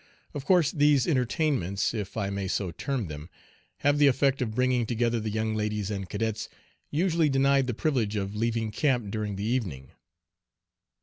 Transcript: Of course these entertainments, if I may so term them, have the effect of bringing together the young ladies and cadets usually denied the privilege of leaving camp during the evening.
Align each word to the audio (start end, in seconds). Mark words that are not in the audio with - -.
Of 0.33 0.45
course 0.45 0.71
these 0.71 1.07
entertainments, 1.07 1.93
if 1.93 2.17
I 2.17 2.31
may 2.31 2.47
so 2.47 2.71
term 2.71 3.05
them, 3.05 3.29
have 3.81 3.99
the 3.99 4.07
effect 4.07 4.41
of 4.41 4.55
bringing 4.55 4.87
together 4.87 5.19
the 5.19 5.29
young 5.29 5.53
ladies 5.53 5.91
and 5.91 6.09
cadets 6.09 6.49
usually 6.89 7.29
denied 7.29 7.67
the 7.67 7.75
privilege 7.75 8.15
of 8.15 8.35
leaving 8.35 8.71
camp 8.71 9.11
during 9.11 9.35
the 9.35 9.43
evening. 9.45 9.91